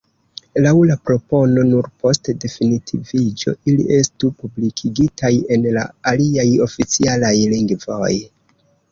[0.65, 8.09] Laŭ la propono, nur post definitiviĝo ili estu publikigitaj en la aliaj oficialaj lingvoj.